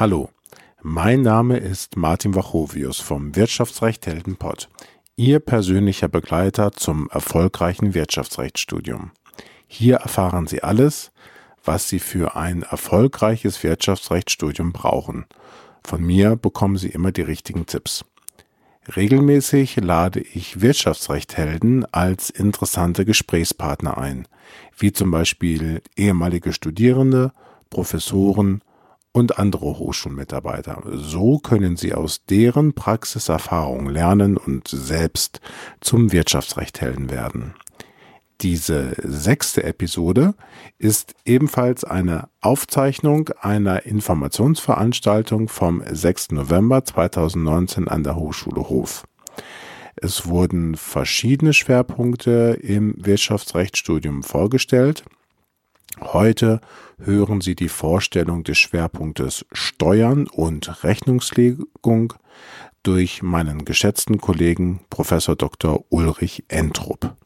Hallo, 0.00 0.30
mein 0.80 1.20
Name 1.20 1.58
ist 1.58 1.98
Martin 1.98 2.34
Wachovius 2.34 3.00
vom 3.00 3.36
Wirtschaftsrecht 3.36 4.06
Heldenpott, 4.06 4.70
Ihr 5.14 5.40
persönlicher 5.40 6.08
Begleiter 6.08 6.72
zum 6.72 7.10
erfolgreichen 7.10 7.92
Wirtschaftsrechtsstudium. 7.92 9.10
Hier 9.66 9.96
erfahren 9.96 10.46
Sie 10.46 10.62
alles, 10.62 11.12
was 11.62 11.90
Sie 11.90 11.98
für 11.98 12.34
ein 12.34 12.62
erfolgreiches 12.62 13.62
Wirtschaftsrechtsstudium 13.62 14.72
brauchen. 14.72 15.26
Von 15.84 16.02
mir 16.02 16.34
bekommen 16.34 16.78
Sie 16.78 16.88
immer 16.88 17.12
die 17.12 17.20
richtigen 17.20 17.66
Tipps. 17.66 18.06
Regelmäßig 18.96 19.76
lade 19.76 20.20
ich 20.20 20.62
Wirtschaftsrechthelden 20.62 21.84
als 21.92 22.30
interessante 22.30 23.04
Gesprächspartner 23.04 23.98
ein, 23.98 24.26
wie 24.78 24.92
zum 24.92 25.10
Beispiel 25.10 25.82
ehemalige 25.94 26.54
Studierende, 26.54 27.34
Professoren 27.68 28.62
und 29.12 29.38
andere 29.38 29.78
Hochschulmitarbeiter. 29.78 30.82
So 30.92 31.38
können 31.38 31.76
sie 31.76 31.94
aus 31.94 32.24
deren 32.26 32.74
Praxiserfahrung 32.74 33.88
lernen 33.88 34.36
und 34.36 34.68
selbst 34.68 35.40
zum 35.80 36.12
Wirtschaftsrechthelden 36.12 37.10
werden. 37.10 37.54
Diese 38.40 38.94
sechste 39.02 39.64
Episode 39.64 40.34
ist 40.78 41.14
ebenfalls 41.26 41.84
eine 41.84 42.30
Aufzeichnung 42.40 43.28
einer 43.40 43.84
Informationsveranstaltung 43.84 45.48
vom 45.48 45.82
6. 45.86 46.30
November 46.32 46.82
2019 46.82 47.88
an 47.88 48.02
der 48.02 48.16
Hochschule 48.16 48.70
Hof. 48.70 49.04
Es 49.96 50.26
wurden 50.26 50.76
verschiedene 50.76 51.52
Schwerpunkte 51.52 52.58
im 52.62 52.94
Wirtschaftsrechtsstudium 52.96 54.22
vorgestellt. 54.22 55.04
Heute 55.98 56.60
hören 56.98 57.40
Sie 57.40 57.56
die 57.56 57.68
Vorstellung 57.68 58.44
des 58.44 58.58
Schwerpunktes 58.58 59.44
Steuern 59.52 60.28
und 60.28 60.84
Rechnungslegung 60.84 62.14
durch 62.82 63.22
meinen 63.22 63.64
geschätzten 63.64 64.18
Kollegen 64.18 64.80
Professor 64.88 65.34
Dr. 65.34 65.84
Ulrich 65.90 66.44
Entrup. 66.48 67.16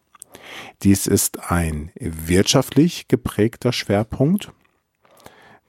Dies 0.82 1.06
ist 1.06 1.50
ein 1.50 1.90
wirtschaftlich 1.98 3.06
geprägter 3.06 3.72
Schwerpunkt. 3.72 4.52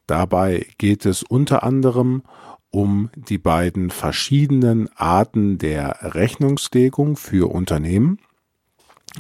Dabei 0.07 0.65
geht 0.77 1.05
es 1.05 1.23
unter 1.23 1.63
anderem 1.63 2.23
um 2.69 3.09
die 3.15 3.37
beiden 3.37 3.89
verschiedenen 3.89 4.89
Arten 4.95 5.57
der 5.57 6.13
Rechnungslegung 6.13 7.15
für 7.17 7.51
Unternehmen, 7.51 8.19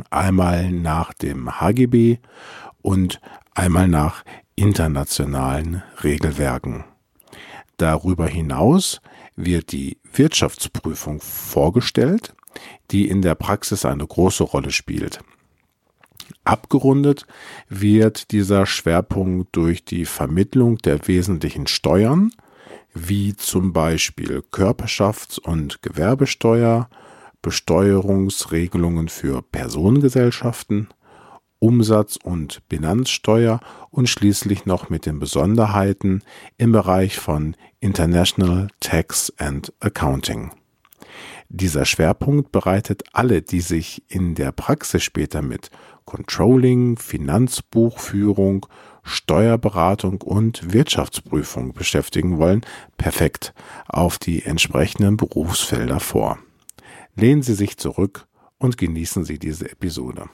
einmal 0.09 0.71
nach 0.71 1.13
dem 1.13 1.59
HGB 1.59 2.17
und 2.81 3.21
einmal 3.55 3.87
nach 3.87 4.23
internationalen 4.55 5.81
Regelwerken. 6.03 6.83
Darüber 7.77 8.27
hinaus 8.27 9.01
wird 9.35 9.71
die 9.71 9.97
Wirtschaftsprüfung 10.13 11.19
vorgestellt, 11.19 12.35
die 12.91 13.09
in 13.09 13.21
der 13.21 13.35
Praxis 13.35 13.85
eine 13.85 14.05
große 14.05 14.43
Rolle 14.43 14.71
spielt. 14.71 15.19
Abgerundet 16.43 17.25
wird 17.69 18.31
dieser 18.31 18.65
Schwerpunkt 18.65 19.55
durch 19.55 19.83
die 19.83 20.05
Vermittlung 20.05 20.77
der 20.77 21.07
wesentlichen 21.07 21.67
Steuern, 21.67 22.31
wie 22.93 23.35
zum 23.35 23.73
Beispiel 23.73 24.43
Körperschafts- 24.51 25.39
und 25.39 25.81
Gewerbesteuer, 25.81 26.89
Besteuerungsregelungen 27.41 29.09
für 29.09 29.41
Personengesellschaften, 29.41 30.87
Umsatz- 31.59 32.17
und 32.21 32.67
Bilanzsteuer 32.69 33.59
und 33.89 34.09
schließlich 34.09 34.65
noch 34.65 34.89
mit 34.89 35.05
den 35.05 35.19
Besonderheiten 35.19 36.21
im 36.57 36.71
Bereich 36.71 37.17
von 37.17 37.55
International 37.79 38.67
Tax 38.79 39.33
and 39.37 39.73
Accounting. 39.79 40.51
Dieser 41.49 41.85
Schwerpunkt 41.85 42.51
bereitet 42.51 43.03
alle, 43.13 43.41
die 43.41 43.61
sich 43.61 44.03
in 44.07 44.35
der 44.35 44.51
Praxis 44.51 45.03
später 45.03 45.41
mit 45.41 45.69
Controlling, 46.05 46.97
Finanzbuchführung, 46.97 48.65
Steuerberatung 49.03 50.21
und 50.21 50.73
Wirtschaftsprüfung 50.73 51.73
beschäftigen 51.73 52.39
wollen, 52.39 52.61
perfekt 52.97 53.53
auf 53.87 54.17
die 54.17 54.43
entsprechenden 54.43 55.17
Berufsfelder 55.17 55.99
vor. 55.99 56.39
Lehnen 57.15 57.43
Sie 57.43 57.53
sich 57.53 57.77
zurück 57.77 58.27
und 58.57 58.77
genießen 58.77 59.23
Sie 59.23 59.39
diese 59.39 59.69
Episode. 59.71 60.25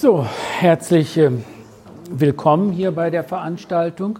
So, 0.00 0.24
herzlich 0.58 1.18
ähm, 1.18 1.44
willkommen 2.10 2.72
hier 2.72 2.92
bei 2.92 3.10
der 3.10 3.22
Veranstaltung. 3.22 4.18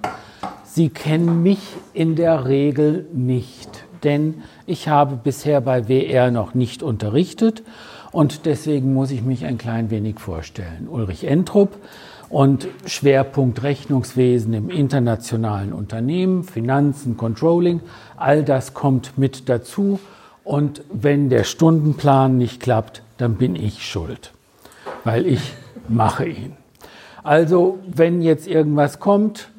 Sie 0.63 0.91
kennen 0.91 1.43
mich 1.43 1.61
in 1.95 2.17
der 2.17 2.45
Regel 2.45 3.07
nicht, 3.15 3.87
denn 4.05 4.43
ich 4.67 4.89
habe 4.89 5.17
bisher 5.17 5.63
bei 5.63 5.89
WR 5.89 6.31
noch 6.31 6.53
nicht 6.53 6.83
unterrichtet 6.83 7.63
und 8.13 8.45
deswegen 8.45 8.93
muss 8.93 9.11
ich 9.11 9.23
mich 9.23 9.47
ein 9.47 9.57
klein 9.57 9.91
wenig 9.91 10.21
vorstellen. 10.21 10.87
Ulrich 10.87 11.25
Entrup 11.25 11.79
und 12.29 12.69
Schwerpunkt 12.85 13.63
Rechnungswesen 13.63 14.53
im 14.53 14.69
internationalen 14.69 15.73
Unternehmen, 15.73 16.45
Finanzen, 16.45 17.17
Controlling, 17.17 17.81
all 18.19 18.45
das 18.45 18.75
kommt 18.75 19.17
mit 19.17 19.49
dazu 19.49 19.99
und 20.45 20.83
wenn 20.93 21.31
der 21.31 21.45
Stundenplan 21.45 22.37
nicht 22.37 22.61
klappt, 22.61 23.03
dann 23.17 23.37
bin 23.37 23.57
ich 23.57 23.87
schuld, 23.87 24.35
weil 25.05 25.27
ich 25.27 25.55
mache 25.89 26.27
ihn. 26.27 26.53
Also, 27.23 27.79
wenn 27.87 28.23
jetzt 28.23 28.47
irgendwas 28.47 28.99
kommt, 29.01 29.51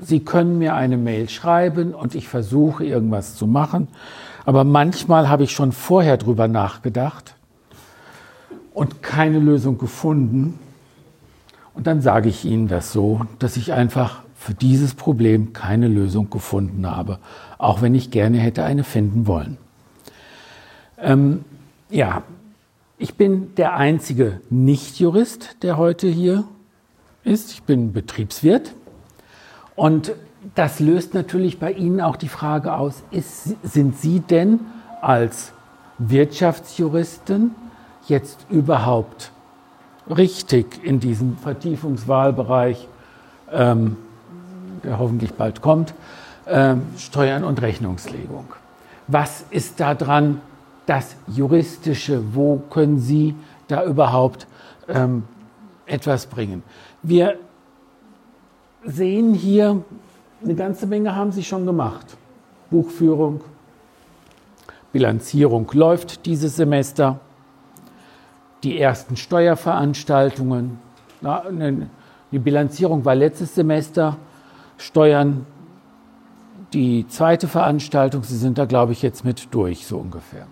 Sie 0.00 0.20
können 0.20 0.58
mir 0.58 0.74
eine 0.74 0.96
Mail 0.96 1.28
schreiben 1.28 1.94
und 1.94 2.14
ich 2.14 2.28
versuche 2.28 2.84
irgendwas 2.84 3.36
zu 3.36 3.46
machen. 3.46 3.88
Aber 4.44 4.64
manchmal 4.64 5.28
habe 5.28 5.44
ich 5.44 5.52
schon 5.52 5.72
vorher 5.72 6.16
drüber 6.16 6.48
nachgedacht 6.48 7.34
und 8.72 9.02
keine 9.02 9.38
Lösung 9.38 9.78
gefunden. 9.78 10.58
Und 11.74 11.86
dann 11.86 12.00
sage 12.00 12.28
ich 12.28 12.44
Ihnen 12.44 12.68
das 12.68 12.92
so, 12.92 13.22
dass 13.38 13.56
ich 13.56 13.72
einfach 13.72 14.22
für 14.34 14.54
dieses 14.54 14.94
Problem 14.94 15.52
keine 15.52 15.88
Lösung 15.88 16.28
gefunden 16.28 16.90
habe, 16.90 17.18
auch 17.58 17.80
wenn 17.80 17.94
ich 17.94 18.10
gerne 18.10 18.38
hätte 18.38 18.64
eine 18.64 18.82
finden 18.82 19.26
wollen. 19.26 19.56
Ähm, 20.98 21.44
ja, 21.90 22.22
ich 23.02 23.16
bin 23.16 23.52
der 23.56 23.74
einzige 23.74 24.40
Nichtjurist, 24.48 25.56
der 25.62 25.76
heute 25.76 26.06
hier 26.06 26.44
ist. 27.24 27.50
Ich 27.50 27.64
bin 27.64 27.92
Betriebswirt. 27.92 28.74
Und 29.74 30.12
das 30.54 30.78
löst 30.78 31.12
natürlich 31.12 31.58
bei 31.58 31.72
Ihnen 31.72 32.00
auch 32.00 32.14
die 32.14 32.28
Frage 32.28 32.74
aus, 32.74 33.02
ist, 33.10 33.56
sind 33.64 33.98
Sie 33.98 34.20
denn 34.20 34.60
als 35.00 35.52
Wirtschaftsjuristen 35.98 37.56
jetzt 38.06 38.46
überhaupt 38.50 39.32
richtig 40.08 40.84
in 40.84 41.00
diesem 41.00 41.36
Vertiefungswahlbereich, 41.38 42.86
ähm, 43.50 43.96
der 44.84 45.00
hoffentlich 45.00 45.34
bald 45.34 45.60
kommt, 45.60 45.92
ähm, 46.46 46.82
Steuern 46.98 47.42
und 47.42 47.62
Rechnungslegung? 47.62 48.46
Was 49.08 49.44
ist 49.50 49.80
da 49.80 49.96
dran 49.96 50.40
das 50.86 51.16
Juristische, 51.26 52.34
wo 52.34 52.58
können 52.70 52.98
Sie 52.98 53.34
da 53.68 53.84
überhaupt 53.84 54.46
ähm, 54.88 55.24
etwas 55.86 56.26
bringen? 56.26 56.62
Wir 57.02 57.38
sehen 58.84 59.34
hier, 59.34 59.82
eine 60.42 60.54
ganze 60.54 60.86
Menge 60.86 61.14
haben 61.14 61.32
Sie 61.32 61.44
schon 61.44 61.66
gemacht. 61.66 62.16
Buchführung, 62.70 63.42
Bilanzierung 64.92 65.70
läuft 65.72 66.26
dieses 66.26 66.56
Semester, 66.56 67.20
die 68.62 68.78
ersten 68.78 69.16
Steuerveranstaltungen. 69.16 70.78
Ne, 71.20 71.88
die 72.30 72.38
Bilanzierung 72.38 73.04
war 73.04 73.14
letztes 73.14 73.54
Semester, 73.54 74.16
Steuern 74.78 75.46
die 76.72 77.06
zweite 77.06 77.46
Veranstaltung. 77.48 78.22
Sie 78.24 78.36
sind 78.36 78.58
da, 78.58 78.64
glaube 78.64 78.92
ich, 78.92 79.02
jetzt 79.02 79.24
mit 79.24 79.48
durch, 79.54 79.86
so 79.86 79.98
ungefähr. 79.98 80.46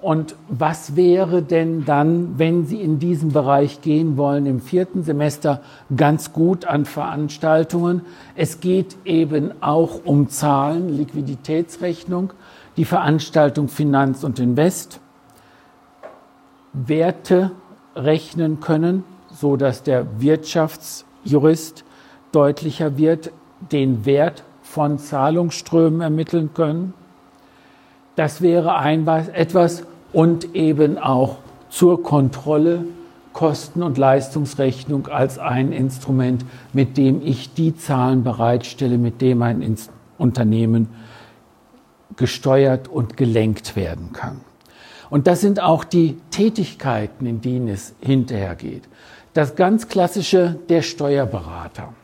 Und 0.00 0.36
was 0.48 0.94
wäre 0.94 1.42
denn 1.42 1.84
dann, 1.84 2.38
wenn 2.38 2.66
Sie 2.66 2.80
in 2.80 3.00
diesen 3.00 3.32
Bereich 3.32 3.80
gehen 3.80 4.16
wollen, 4.16 4.46
im 4.46 4.60
vierten 4.60 5.02
Semester? 5.02 5.60
Ganz 5.96 6.32
gut 6.32 6.66
an 6.66 6.84
Veranstaltungen? 6.84 8.02
Es 8.36 8.60
geht 8.60 8.96
eben 9.04 9.60
auch 9.60 10.04
um 10.04 10.28
Zahlen, 10.28 10.88
Liquiditätsrechnung, 10.96 12.32
die 12.76 12.84
Veranstaltung 12.84 13.66
Finanz 13.66 14.22
und 14.22 14.38
Invest, 14.38 15.00
Werte 16.72 17.50
rechnen 17.96 18.60
können, 18.60 19.02
so 19.32 19.56
dass 19.56 19.82
der 19.82 20.20
Wirtschaftsjurist 20.20 21.84
deutlicher 22.30 22.98
wird, 22.98 23.32
den 23.72 24.06
Wert 24.06 24.44
von 24.62 24.98
Zahlungsströmen 24.98 26.02
ermitteln 26.02 26.50
können 26.54 26.94
das 28.18 28.42
wäre 28.42 28.74
ein, 28.76 29.06
etwas 29.06 29.84
und 30.12 30.56
eben 30.56 30.98
auch 30.98 31.36
zur 31.70 32.02
Kontrolle 32.02 32.84
Kosten- 33.32 33.84
und 33.84 33.96
Leistungsrechnung 33.96 35.06
als 35.06 35.38
ein 35.38 35.70
Instrument, 35.70 36.44
mit 36.72 36.96
dem 36.96 37.24
ich 37.24 37.54
die 37.54 37.76
Zahlen 37.76 38.24
bereitstelle, 38.24 38.98
mit 38.98 39.20
dem 39.20 39.42
ein 39.42 39.76
Unternehmen 40.18 40.88
gesteuert 42.16 42.88
und 42.88 43.16
gelenkt 43.16 43.76
werden 43.76 44.12
kann. 44.12 44.40
Und 45.10 45.28
das 45.28 45.40
sind 45.40 45.60
auch 45.60 45.84
die 45.84 46.16
Tätigkeiten, 46.32 47.24
in 47.24 47.40
denen 47.40 47.68
es 47.68 47.94
hinterher 48.00 48.56
geht. 48.56 48.88
Das 49.32 49.54
ganz 49.54 49.86
klassische, 49.86 50.58
der 50.68 50.82
Steuerberater. 50.82 51.94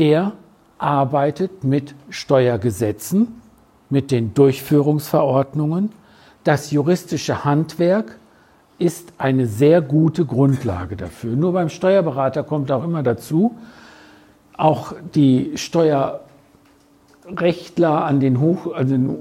Der 0.00 0.32
arbeitet 0.78 1.62
mit 1.62 1.94
Steuergesetzen, 2.08 3.40
mit 3.90 4.10
den 4.10 4.34
Durchführungsverordnungen. 4.34 5.92
Das 6.44 6.70
juristische 6.70 7.44
Handwerk 7.44 8.16
ist 8.78 9.12
eine 9.18 9.46
sehr 9.46 9.82
gute 9.82 10.24
Grundlage 10.24 10.96
dafür. 10.96 11.36
Nur 11.36 11.52
beim 11.52 11.68
Steuerberater 11.68 12.42
kommt 12.42 12.72
auch 12.72 12.82
immer 12.82 13.02
dazu, 13.02 13.58
auch 14.56 14.94
die 15.14 15.52
Steuerrechtler 15.56 18.04
an 18.04 18.20
den, 18.20 18.40
Hoch, 18.40 18.72
an 18.74 18.88
den 18.88 19.16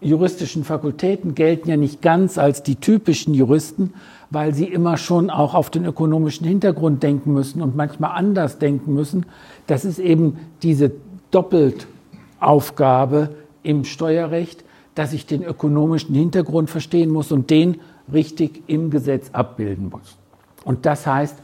juristischen 0.00 0.62
Fakultäten 0.64 1.34
gelten 1.34 1.68
ja 1.68 1.76
nicht 1.76 2.00
ganz 2.02 2.38
als 2.38 2.62
die 2.62 2.76
typischen 2.76 3.34
Juristen, 3.34 3.94
weil 4.30 4.54
sie 4.54 4.66
immer 4.66 4.96
schon 4.96 5.28
auch 5.28 5.54
auf 5.54 5.70
den 5.70 5.84
ökonomischen 5.84 6.46
Hintergrund 6.46 7.02
denken 7.02 7.32
müssen 7.32 7.62
und 7.62 7.74
manchmal 7.76 8.12
anders 8.12 8.58
denken 8.58 8.94
müssen. 8.94 9.26
Das 9.66 9.84
ist 9.84 9.98
eben 9.98 10.38
diese 10.62 10.92
Doppeltaufgabe 11.30 13.30
im 13.62 13.84
Steuerrecht, 13.84 14.64
dass 14.94 15.12
ich 15.12 15.26
den 15.26 15.42
ökonomischen 15.42 16.14
Hintergrund 16.14 16.70
verstehen 16.70 17.10
muss 17.10 17.32
und 17.32 17.50
den 17.50 17.80
richtig 18.12 18.64
im 18.66 18.90
Gesetz 18.90 19.30
abbilden 19.32 19.88
muss. 19.88 20.16
Und 20.64 20.86
das 20.86 21.06
heißt, 21.06 21.38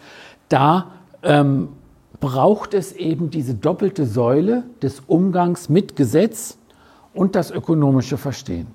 da 0.49 0.93
ähm, 1.23 1.69
braucht 2.21 2.75
es 2.75 2.93
eben 2.93 3.31
diese 3.31 3.55
doppelte 3.55 4.07
Säule 4.07 4.65
des 4.83 5.01
Umgangs 5.07 5.69
mit 5.69 5.97
Gesetz 5.97 6.59
und 7.15 7.35
das 7.35 7.51
ökonomische 7.51 8.17
Verstehen. 8.17 8.69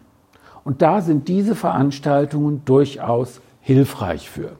Und 0.63 0.81
da 0.81 1.01
sind 1.01 1.27
diese 1.27 1.55
Veranstaltungen 1.55 2.63
durchaus 2.65 3.41
hilfreich 3.61 4.29
für. 4.29 4.53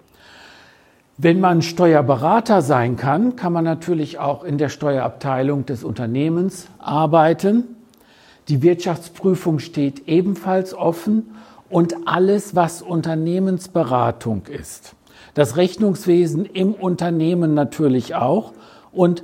Wenn 1.18 1.40
man 1.40 1.62
Steuerberater 1.62 2.62
sein 2.64 2.96
kann, 2.96 3.36
kann 3.36 3.54
man 3.54 3.64
natürlich 3.64 4.18
auch 4.18 4.44
in 4.44 4.58
der 4.58 4.70
Steuerabteilung 4.70 5.66
des 5.68 5.84
Unternehmens 5.84 6.68
arbeiten. 6.80 7.76
Die 8.48 8.62
Wirtschaftsprüfung 8.62 9.60
steht 9.60 10.08
ebenfalls 10.08 10.74
offen 10.74 11.36
und 11.70 12.08
alles, 12.08 12.56
was 12.56 12.82
Unternehmensberatung 12.82 14.44
ist. 14.48 14.96
Das 15.34 15.56
Rechnungswesen 15.56 16.46
im 16.46 16.74
Unternehmen 16.74 17.54
natürlich 17.54 18.16
auch. 18.16 18.54
Und 18.92 19.24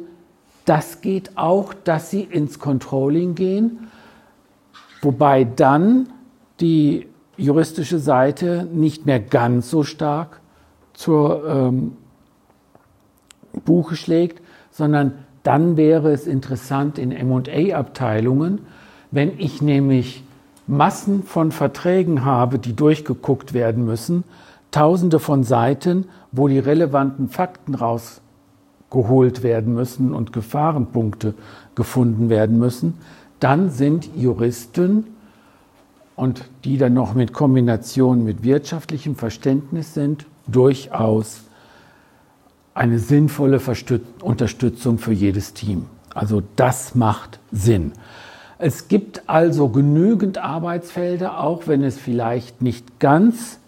das 0.65 1.01
geht 1.01 1.37
auch, 1.37 1.73
dass 1.73 2.09
Sie 2.09 2.21
ins 2.21 2.59
Controlling 2.59 3.35
gehen, 3.35 3.87
wobei 5.01 5.43
dann 5.43 6.09
die 6.59 7.07
juristische 7.37 7.99
Seite 7.99 8.67
nicht 8.71 9.05
mehr 9.05 9.19
ganz 9.19 9.69
so 9.69 9.83
stark 9.83 10.41
zur 10.93 11.45
ähm, 11.47 11.97
Buche 13.65 13.95
schlägt, 13.95 14.41
sondern 14.71 15.13
dann 15.43 15.77
wäre 15.77 16.11
es 16.11 16.27
interessant 16.27 16.97
in 16.97 17.09
MA-Abteilungen, 17.09 18.61
wenn 19.12 19.39
ich 19.39 19.62
nämlich 19.62 20.24
Massen 20.68 21.24
von 21.24 21.51
Verträgen 21.51 22.25
habe, 22.25 22.59
die 22.59 22.74
durchgeguckt 22.74 23.54
werden 23.54 23.86
müssen, 23.86 24.24
tausende 24.71 25.19
von 25.19 25.44
Seiten, 25.44 26.06
wo 26.31 26.48
die 26.48 26.59
relevanten 26.59 27.30
Fakten 27.30 27.74
rausgeholt 27.74 29.44
werden 29.44 29.74
müssen 29.74 30.13
und 30.13 30.33
Gefahrenpunkte 30.33 31.33
gefunden 31.75 32.30
werden 32.30 32.59
müssen, 32.59 32.95
dann 33.39 33.69
sind 33.69 34.09
Juristen 34.15 35.06
und 36.15 36.45
die 36.63 36.77
dann 36.77 36.94
noch 36.94 37.13
mit 37.13 37.31
Kombination 37.31 38.24
mit 38.24 38.44
wirtschaftlichem 38.44 39.15
Verständnis 39.15 39.94
sind, 39.94 40.25
durchaus 40.48 41.42
eine 42.74 43.00
sinnvolle 43.00 43.62
Unterstützung 44.21 44.98
für 44.98 45.13
jedes 45.13 45.53
Team. 45.53 45.86
Also 46.13 46.42
das 46.56 46.95
macht 46.95 47.39
Sinn. 47.51 47.94
Es 48.59 48.88
gibt 48.88 49.30
also 49.30 49.69
genügend 49.69 50.39
Arbeitsfelder, 50.39 51.39
auch 51.39 51.68
wenn 51.68 51.83
es 51.83 51.98
vielleicht 51.98 52.62
nicht 52.62 53.00
ganz 53.00 53.59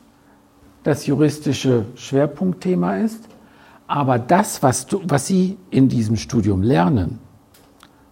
das 0.83 1.05
juristische 1.05 1.85
Schwerpunktthema 1.95 2.97
ist. 2.97 3.25
Aber 3.85 4.17
das, 4.17 4.63
was, 4.63 4.87
du, 4.87 5.01
was 5.03 5.27
Sie 5.27 5.57
in 5.69 5.89
diesem 5.89 6.15
Studium 6.15 6.63
lernen, 6.63 7.19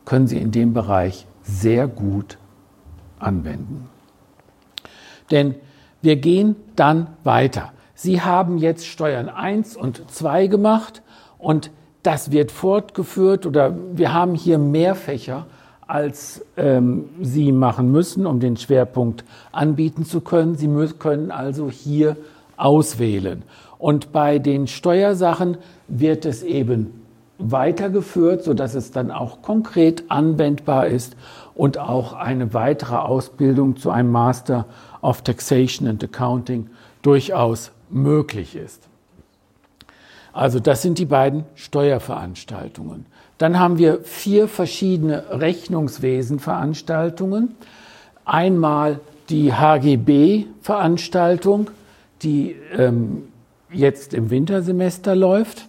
können 0.05 0.27
Sie 0.27 0.37
in 0.37 0.51
dem 0.51 0.73
Bereich 0.73 1.25
sehr 1.41 1.87
gut 1.87 2.37
anwenden. 3.19 3.89
Denn 5.31 5.55
wir 6.01 6.17
gehen 6.17 6.55
dann 6.75 7.07
weiter. 7.23 7.71
Sie 7.95 8.21
haben 8.21 8.59
jetzt 8.59 8.85
Steuern 8.85 9.29
1 9.29 9.75
und 9.75 10.09
2 10.11 10.47
gemacht 10.47 11.01
und 11.39 11.71
das 12.03 12.31
wird 12.31 12.51
fortgeführt 12.51 13.45
oder 13.45 13.75
wir 13.93 14.13
haben 14.13 14.35
hier 14.35 14.59
mehr 14.59 14.93
Fächer, 14.93 15.47
als 15.87 16.45
ähm, 16.57 17.05
Sie 17.21 17.51
machen 17.51 17.91
müssen, 17.91 18.25
um 18.25 18.39
den 18.39 18.57
Schwerpunkt 18.57 19.23
anbieten 19.51 20.05
zu 20.05 20.21
können. 20.21 20.55
Sie 20.55 20.67
können 20.99 21.31
also 21.31 21.69
hier 21.69 22.17
auswählen. 22.57 23.43
Und 23.79 24.11
bei 24.11 24.39
den 24.39 24.67
Steuersachen 24.67 25.57
wird 25.87 26.25
es 26.25 26.43
eben 26.43 27.01
weitergeführt, 27.39 28.43
sodass 28.43 28.73
es 28.73 28.91
dann 28.91 29.11
auch 29.11 29.41
konkret 29.41 30.05
anwendbar 30.09 30.87
ist 30.87 31.15
und 31.53 31.77
auch 31.77 32.13
eine 32.13 32.53
weitere 32.53 32.95
Ausbildung 32.95 33.77
zu 33.77 33.91
einem 33.91 34.11
Master 34.11 34.65
of 35.01 35.21
Taxation 35.21 35.87
and 35.87 36.03
Accounting 36.03 36.69
durchaus 37.03 37.71
möglich 37.89 38.55
ist. 38.55 38.87
Also 40.33 40.59
das 40.59 40.81
sind 40.81 40.99
die 40.99 41.05
beiden 41.05 41.45
Steuerveranstaltungen. 41.55 43.05
Dann 43.37 43.59
haben 43.59 43.77
wir 43.77 43.99
vier 44.03 44.47
verschiedene 44.47 45.25
Rechnungswesenveranstaltungen. 45.29 47.55
Einmal 48.25 48.99
die 49.29 49.53
HGB-Veranstaltung, 49.53 51.69
die 52.23 52.55
ähm, 52.75 53.27
jetzt 53.71 54.13
im 54.13 54.29
Wintersemester 54.29 55.15
läuft 55.15 55.67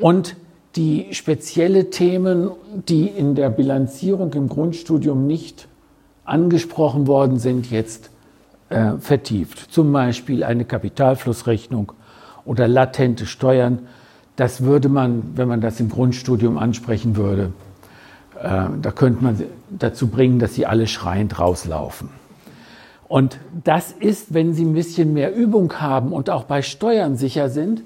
und 0.00 0.36
die 0.74 1.08
spezielle 1.12 1.90
Themen, 1.90 2.50
die 2.88 3.06
in 3.06 3.34
der 3.34 3.50
Bilanzierung 3.50 4.32
im 4.34 4.48
Grundstudium 4.48 5.26
nicht 5.26 5.68
angesprochen 6.24 7.06
worden 7.06 7.38
sind, 7.38 7.70
jetzt 7.70 8.10
äh, 8.68 8.92
vertieft. 8.98 9.72
Zum 9.72 9.92
Beispiel 9.92 10.44
eine 10.44 10.64
Kapitalflussrechnung 10.64 11.92
oder 12.44 12.68
latente 12.68 13.26
Steuern. 13.26 13.86
Das 14.36 14.62
würde 14.62 14.88
man, 14.88 15.22
wenn 15.34 15.48
man 15.48 15.60
das 15.60 15.80
im 15.80 15.88
Grundstudium 15.88 16.58
ansprechen 16.58 17.16
würde, 17.16 17.52
äh, 18.42 18.66
da 18.80 18.90
könnte 18.94 19.24
man 19.24 19.42
dazu 19.70 20.08
bringen, 20.08 20.38
dass 20.38 20.54
sie 20.54 20.66
alle 20.66 20.86
schreiend 20.86 21.38
rauslaufen. 21.38 22.10
Und 23.08 23.38
das 23.64 23.92
ist, 23.92 24.34
wenn 24.34 24.52
Sie 24.52 24.64
ein 24.64 24.74
bisschen 24.74 25.12
mehr 25.12 25.34
Übung 25.34 25.72
haben 25.74 26.12
und 26.12 26.28
auch 26.28 26.44
bei 26.44 26.62
Steuern 26.62 27.16
sicher 27.16 27.48
sind, 27.50 27.82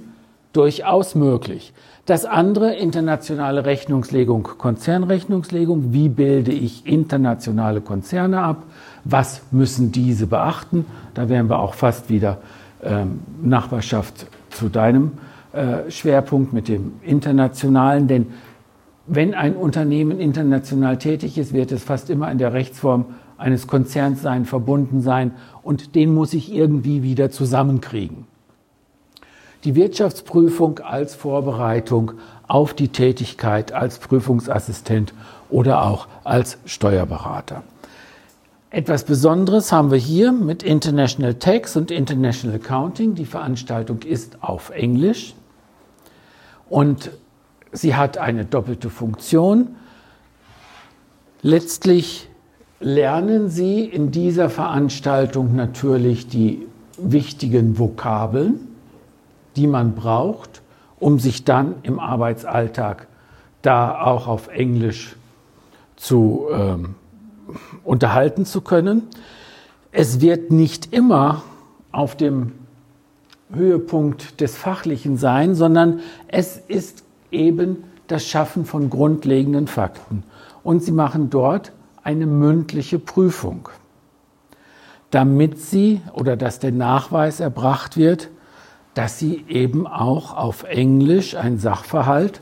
durchaus 0.52 1.14
möglich. 1.14 1.72
Das 2.06 2.24
andere, 2.24 2.74
internationale 2.74 3.66
Rechnungslegung, 3.66 4.42
Konzernrechnungslegung. 4.42 5.92
Wie 5.92 6.08
bilde 6.08 6.50
ich 6.52 6.86
internationale 6.86 7.80
Konzerne 7.82 8.40
ab? 8.40 8.64
Was 9.04 9.42
müssen 9.50 9.92
diese 9.92 10.26
beachten? 10.26 10.86
Da 11.14 11.28
wären 11.28 11.48
wir 11.48 11.58
auch 11.58 11.74
fast 11.74 12.08
wieder 12.08 12.38
ähm, 12.82 13.20
Nachbarschaft 13.42 14.26
zu 14.50 14.68
deinem 14.68 15.12
äh, 15.52 15.90
Schwerpunkt 15.90 16.52
mit 16.52 16.68
dem 16.68 16.94
internationalen. 17.02 18.08
Denn 18.08 18.26
wenn 19.06 19.34
ein 19.34 19.56
Unternehmen 19.56 20.20
international 20.20 20.98
tätig 20.98 21.38
ist, 21.38 21.52
wird 21.52 21.72
es 21.72 21.82
fast 21.82 22.10
immer 22.10 22.30
in 22.30 22.38
der 22.38 22.52
Rechtsform 22.52 23.06
eines 23.38 23.66
Konzerns 23.66 24.22
sein, 24.22 24.44
verbunden 24.44 25.00
sein 25.00 25.32
und 25.62 25.94
den 25.94 26.12
muss 26.12 26.34
ich 26.34 26.52
irgendwie 26.52 27.02
wieder 27.02 27.30
zusammenkriegen 27.30 28.26
die 29.64 29.74
Wirtschaftsprüfung 29.74 30.78
als 30.78 31.14
Vorbereitung 31.14 32.12
auf 32.46 32.74
die 32.74 32.88
Tätigkeit 32.88 33.72
als 33.72 33.98
Prüfungsassistent 33.98 35.12
oder 35.50 35.82
auch 35.84 36.08
als 36.24 36.58
Steuerberater. 36.64 37.62
Etwas 38.70 39.04
Besonderes 39.04 39.72
haben 39.72 39.90
wir 39.90 39.98
hier 39.98 40.32
mit 40.32 40.62
International 40.62 41.34
Tax 41.34 41.76
und 41.76 41.90
International 41.90 42.56
Accounting. 42.56 43.14
Die 43.14 43.24
Veranstaltung 43.24 44.02
ist 44.02 44.42
auf 44.42 44.70
Englisch 44.70 45.34
und 46.70 47.10
sie 47.72 47.94
hat 47.94 48.16
eine 48.16 48.46
doppelte 48.46 48.88
Funktion. 48.88 49.76
Letztlich 51.42 52.28
lernen 52.80 53.50
Sie 53.50 53.84
in 53.84 54.10
dieser 54.10 54.48
Veranstaltung 54.48 55.54
natürlich 55.54 56.28
die 56.28 56.66
wichtigen 56.96 57.78
Vokabeln 57.78 58.70
die 59.56 59.66
man 59.66 59.94
braucht, 59.94 60.62
um 60.98 61.18
sich 61.18 61.44
dann 61.44 61.76
im 61.82 61.98
Arbeitsalltag 61.98 63.06
da 63.62 64.00
auch 64.02 64.26
auf 64.26 64.48
Englisch 64.48 65.16
zu 65.96 66.46
ähm, 66.52 66.94
unterhalten 67.84 68.44
zu 68.44 68.60
können. 68.60 69.08
Es 69.92 70.20
wird 70.20 70.50
nicht 70.50 70.92
immer 70.92 71.42
auf 71.92 72.16
dem 72.16 72.52
Höhepunkt 73.52 74.40
des 74.40 74.56
Fachlichen 74.56 75.16
sein, 75.16 75.54
sondern 75.54 76.00
es 76.28 76.56
ist 76.56 77.04
eben 77.30 77.84
das 78.06 78.26
Schaffen 78.26 78.64
von 78.64 78.90
grundlegenden 78.90 79.66
Fakten. 79.66 80.24
Und 80.62 80.82
sie 80.82 80.92
machen 80.92 81.30
dort 81.30 81.72
eine 82.02 82.26
mündliche 82.26 82.98
Prüfung, 82.98 83.68
damit 85.10 85.58
sie 85.58 86.00
oder 86.12 86.36
dass 86.36 86.58
der 86.58 86.72
Nachweis 86.72 87.40
erbracht 87.40 87.96
wird, 87.96 88.28
dass 88.94 89.18
sie 89.18 89.44
eben 89.48 89.86
auch 89.86 90.36
auf 90.36 90.64
Englisch 90.64 91.36
einen 91.36 91.58
Sachverhalt, 91.58 92.40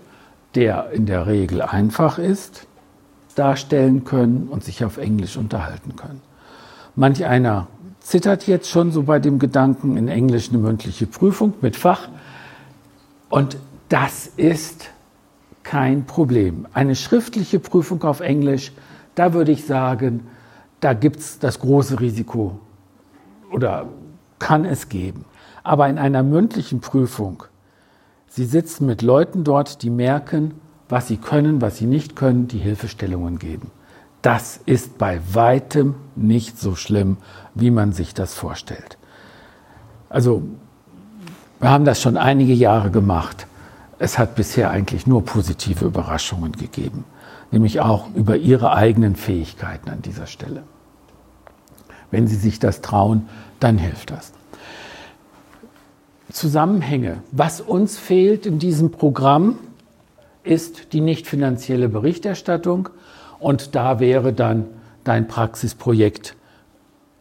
der 0.54 0.90
in 0.90 1.06
der 1.06 1.26
Regel 1.26 1.60
einfach 1.62 2.18
ist, 2.18 2.66
darstellen 3.34 4.04
können 4.04 4.48
und 4.50 4.64
sich 4.64 4.84
auf 4.84 4.96
Englisch 4.96 5.36
unterhalten 5.36 5.94
können. 5.96 6.22
Manch 6.96 7.24
einer 7.24 7.68
zittert 8.08 8.46
jetzt 8.46 8.70
schon 8.70 8.90
so 8.90 9.02
bei 9.02 9.18
dem 9.18 9.38
Gedanken 9.38 9.96
in 9.96 10.08
Englisch 10.08 10.48
eine 10.48 10.58
mündliche 10.58 11.06
Prüfung 11.06 11.52
mit 11.60 11.76
Fach. 11.76 12.08
Und 13.28 13.58
das 13.90 14.26
ist 14.26 14.88
kein 15.62 16.06
Problem. 16.06 16.66
Eine 16.72 16.96
schriftliche 16.96 17.60
Prüfung 17.60 18.02
auf 18.04 18.20
Englisch, 18.20 18.72
da 19.14 19.34
würde 19.34 19.52
ich 19.52 19.66
sagen, 19.66 20.26
da 20.80 20.94
gibt 20.94 21.20
es 21.20 21.38
das 21.38 21.58
große 21.60 22.00
Risiko 22.00 22.58
oder 23.52 23.86
kann 24.38 24.64
es 24.64 24.88
geben. 24.88 25.26
Aber 25.62 25.88
in 25.88 25.98
einer 25.98 26.22
mündlichen 26.22 26.80
Prüfung, 26.80 27.42
Sie 28.28 28.44
sitzen 28.44 28.86
mit 28.86 29.02
Leuten 29.02 29.42
dort, 29.42 29.82
die 29.82 29.90
merken, 29.90 30.54
was 30.88 31.08
sie 31.08 31.16
können, 31.16 31.60
was 31.60 31.78
sie 31.78 31.86
nicht 31.86 32.14
können, 32.14 32.46
die 32.46 32.58
Hilfestellungen 32.58 33.38
geben. 33.38 33.70
Das 34.22 34.60
ist 34.66 34.98
bei 34.98 35.20
weitem 35.32 35.94
nicht 36.16 36.58
so 36.58 36.74
schlimm, 36.74 37.18
wie 37.54 37.70
man 37.70 37.92
sich 37.92 38.14
das 38.14 38.34
vorstellt. 38.34 38.98
Also, 40.08 40.42
wir 41.60 41.70
haben 41.70 41.84
das 41.84 42.00
schon 42.00 42.16
einige 42.16 42.52
Jahre 42.52 42.90
gemacht. 42.90 43.46
Es 43.98 44.18
hat 44.18 44.34
bisher 44.34 44.70
eigentlich 44.70 45.06
nur 45.06 45.24
positive 45.24 45.84
Überraschungen 45.84 46.52
gegeben, 46.52 47.04
nämlich 47.50 47.80
auch 47.80 48.08
über 48.14 48.36
ihre 48.36 48.72
eigenen 48.72 49.16
Fähigkeiten 49.16 49.90
an 49.90 50.02
dieser 50.02 50.26
Stelle. 50.26 50.62
Wenn 52.10 52.26
sie 52.26 52.36
sich 52.36 52.58
das 52.58 52.80
trauen, 52.80 53.28
dann 53.60 53.76
hilft 53.76 54.10
das. 54.10 54.32
Zusammenhänge. 56.32 57.22
Was 57.32 57.60
uns 57.60 57.98
fehlt 57.98 58.46
in 58.46 58.58
diesem 58.58 58.90
Programm, 58.90 59.58
ist 60.44 60.92
die 60.92 61.00
nicht 61.00 61.26
finanzielle 61.26 61.88
Berichterstattung. 61.88 62.88
Und 63.40 63.74
da 63.74 64.00
wäre 64.00 64.32
dann 64.32 64.66
dein 65.04 65.28
Praxisprojekt 65.28 66.36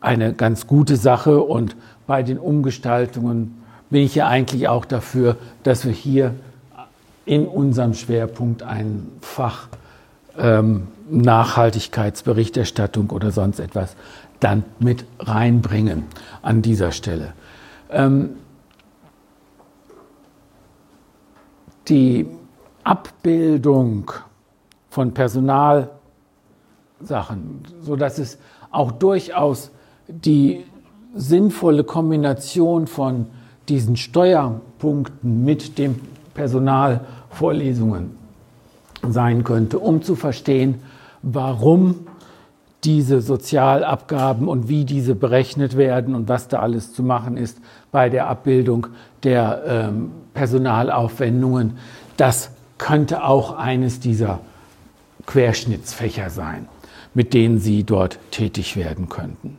eine 0.01 0.33
ganz 0.33 0.67
gute 0.67 0.95
Sache. 0.95 1.41
Und 1.41 1.75
bei 2.05 2.23
den 2.23 2.39
Umgestaltungen 2.39 3.63
bin 3.89 4.03
ich 4.03 4.15
ja 4.15 4.27
eigentlich 4.27 4.67
auch 4.67 4.85
dafür, 4.85 5.37
dass 5.63 5.85
wir 5.85 5.93
hier 5.93 6.35
in 7.25 7.45
unserem 7.45 7.93
Schwerpunkt 7.93 8.63
ein 8.63 9.07
Fach 9.21 9.67
ähm, 10.37 10.87
Nachhaltigkeitsberichterstattung 11.09 13.09
oder 13.09 13.31
sonst 13.31 13.59
etwas 13.59 13.95
dann 14.39 14.63
mit 14.79 15.05
reinbringen 15.19 16.03
an 16.41 16.61
dieser 16.61 16.91
Stelle. 16.91 17.33
Ähm, 17.89 18.31
die 21.87 22.27
Abbildung 22.83 24.11
von 24.89 25.13
Personalsachen, 26.97 27.63
sodass 27.81 28.17
es 28.17 28.37
auch 28.71 28.91
durchaus 28.91 29.71
die 30.07 30.65
sinnvolle 31.15 31.83
Kombination 31.83 32.87
von 32.87 33.27
diesen 33.69 33.97
Steuerpunkten 33.97 35.43
mit 35.43 35.77
den 35.77 35.99
Personalvorlesungen 36.33 38.11
sein 39.09 39.43
könnte, 39.43 39.79
um 39.79 40.01
zu 40.01 40.15
verstehen, 40.15 40.81
warum 41.21 42.07
diese 42.83 43.21
Sozialabgaben 43.21 44.47
und 44.47 44.69
wie 44.69 44.85
diese 44.85 45.15
berechnet 45.15 45.75
werden 45.75 46.15
und 46.15 46.29
was 46.29 46.47
da 46.47 46.59
alles 46.59 46.93
zu 46.93 47.03
machen 47.03 47.35
ist 47.35 47.59
bei 47.91 48.09
der 48.09 48.27
Abbildung 48.27 48.87
der 49.23 49.63
ähm, 49.65 50.11
Personalaufwendungen. 50.33 51.77
Das 52.17 52.51
könnte 52.77 53.23
auch 53.23 53.57
eines 53.57 53.99
dieser 53.99 54.39
Querschnittsfächer 55.25 56.29
sein, 56.29 56.69
mit 57.17 57.33
denen 57.33 57.57
Sie 57.57 57.83
dort 57.83 58.19
tätig 58.29 58.75
werden 58.75 59.09
könnten. 59.09 59.57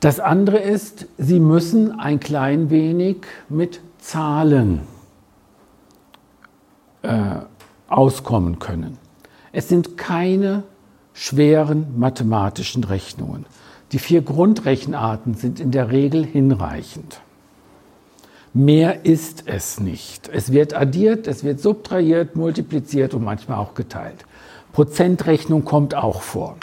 Das 0.00 0.20
andere 0.20 0.58
ist, 0.58 1.06
Sie 1.16 1.40
müssen 1.40 1.98
ein 1.98 2.20
klein 2.20 2.68
wenig 2.68 3.22
mit 3.48 3.80
Zahlen 3.96 4.82
äh, 7.00 7.36
auskommen 7.88 8.58
können. 8.58 8.98
Es 9.52 9.70
sind 9.70 9.96
keine 9.96 10.64
schweren 11.14 11.98
mathematischen 11.98 12.84
Rechnungen. 12.84 13.46
Die 13.92 13.98
vier 13.98 14.20
Grundrechenarten 14.20 15.32
sind 15.32 15.58
in 15.58 15.70
der 15.70 15.90
Regel 15.90 16.22
hinreichend. 16.22 17.22
Mehr 18.52 19.06
ist 19.06 19.44
es 19.46 19.80
nicht. 19.80 20.28
Es 20.28 20.52
wird 20.52 20.74
addiert, 20.74 21.26
es 21.26 21.44
wird 21.44 21.60
subtrahiert, 21.60 22.36
multipliziert 22.36 23.14
und 23.14 23.24
manchmal 23.24 23.56
auch 23.56 23.72
geteilt. 23.72 24.26
Prozentrechnung 24.72 25.64
kommt 25.64 25.94
auch 25.94 26.22
vor. 26.22 26.56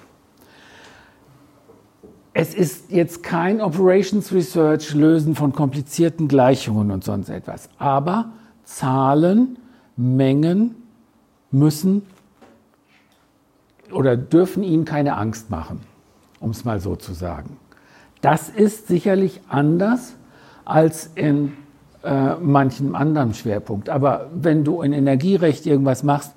Es 2.33 2.53
ist 2.53 2.91
jetzt 2.91 3.23
kein 3.23 3.61
Operations 3.61 4.31
Research 4.31 4.93
Lösen 4.93 5.35
von 5.35 5.53
komplizierten 5.53 6.27
Gleichungen 6.27 6.91
und 6.91 7.03
sonst 7.03 7.29
etwas. 7.29 7.69
Aber 7.79 8.29
Zahlen, 8.63 9.57
Mengen 9.95 10.75
müssen 11.49 12.03
oder 13.91 14.15
dürfen 14.15 14.61
Ihnen 14.61 14.85
keine 14.85 15.17
Angst 15.17 15.49
machen, 15.49 15.81
um 16.39 16.51
es 16.51 16.63
mal 16.63 16.79
so 16.79 16.95
zu 16.95 17.13
sagen. 17.13 17.57
Das 18.21 18.49
ist 18.49 18.87
sicherlich 18.87 19.41
anders 19.49 20.13
als 20.65 21.09
in 21.15 21.53
äh, 22.03 22.35
manchem 22.35 22.95
anderen 22.95 23.33
Schwerpunkt. 23.33 23.89
Aber 23.89 24.29
wenn 24.33 24.63
du 24.63 24.81
in 24.81 24.93
Energierecht 24.93 25.65
irgendwas 25.65 26.03
machst, 26.03 26.33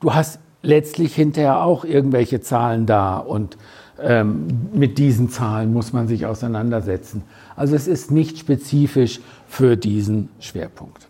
du 0.00 0.14
hast 0.14 0.38
letztlich 0.64 1.14
hinterher 1.14 1.62
auch 1.62 1.84
irgendwelche 1.84 2.40
Zahlen 2.40 2.86
da 2.86 3.18
und 3.18 3.56
ähm, 4.00 4.48
mit 4.72 4.98
diesen 4.98 5.28
Zahlen 5.28 5.72
muss 5.72 5.92
man 5.92 6.08
sich 6.08 6.26
auseinandersetzen. 6.26 7.22
Also 7.54 7.76
es 7.76 7.86
ist 7.86 8.10
nicht 8.10 8.38
spezifisch 8.38 9.20
für 9.46 9.76
diesen 9.76 10.30
Schwerpunkt. 10.40 11.06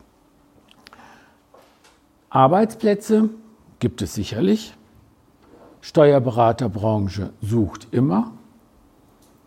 Arbeitsplätze 2.28 3.30
gibt 3.78 4.02
es 4.02 4.14
sicherlich. 4.14 4.74
Steuerberaterbranche 5.80 7.30
sucht 7.40 7.88
immer. 7.92 8.32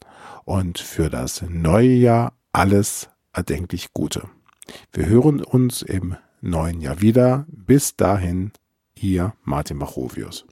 und 0.45 0.77
für 0.77 1.09
das 1.09 1.41
neue 1.49 1.93
Jahr 1.95 2.33
alles 2.53 3.09
erdenklich 3.33 3.91
Gute. 3.91 4.29
Wir 4.93 5.07
hören 5.07 5.43
uns 5.43 5.81
im 5.81 6.15
neuen 6.41 6.79
Jahr 6.79 7.01
wieder. 7.01 7.47
Bis 7.49 7.95
dahin, 7.95 8.51
Ihr 8.93 9.33
Martin 9.41 9.77
Machovius. 9.77 10.45